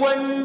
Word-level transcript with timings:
When. 0.00 0.43